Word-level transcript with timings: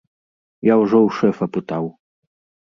Я 0.67 0.77
ўжо 0.81 0.97
ў 1.01 1.09
шэфа 1.19 1.45
пытаў. 1.59 1.85